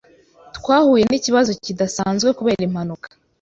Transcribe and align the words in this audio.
Twahuye 0.57 1.03
nikibazo 1.07 1.51
kidasanzwe 1.63 2.29
kubera 2.37 2.61
impanuka. 2.67 3.07